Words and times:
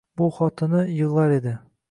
Bu 0.21 0.29
xotini 0.37 0.81
yigʻlar 1.01 1.37
edi. 1.37 1.57